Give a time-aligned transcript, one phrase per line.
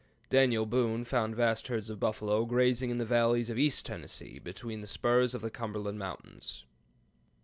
[0.31, 4.81] Daniel Boone found vast herds of buffalo grazing in the valleys of East Tennessee, between
[4.81, 6.65] the spurs of the Cumberland mountains.